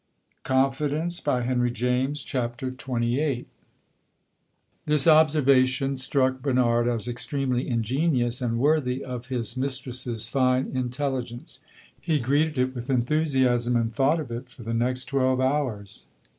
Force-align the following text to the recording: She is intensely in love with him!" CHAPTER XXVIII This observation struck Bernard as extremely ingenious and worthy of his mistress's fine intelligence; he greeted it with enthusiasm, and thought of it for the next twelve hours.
She 0.47 0.53
is 0.55 0.81
intensely 0.81 0.85
in 0.95 0.99
love 1.27 1.61
with 1.61 1.77
him!" 1.79 2.13
CHAPTER 2.15 2.71
XXVIII 2.71 3.45
This 4.87 5.05
observation 5.05 5.95
struck 5.95 6.41
Bernard 6.41 6.87
as 6.87 7.07
extremely 7.07 7.67
ingenious 7.69 8.41
and 8.41 8.57
worthy 8.57 9.03
of 9.03 9.27
his 9.27 9.55
mistress's 9.55 10.27
fine 10.27 10.71
intelligence; 10.73 11.59
he 12.01 12.19
greeted 12.19 12.57
it 12.57 12.73
with 12.73 12.89
enthusiasm, 12.89 13.75
and 13.75 13.93
thought 13.93 14.19
of 14.19 14.31
it 14.31 14.49
for 14.49 14.63
the 14.63 14.73
next 14.73 15.05
twelve 15.05 15.39
hours. 15.39 16.05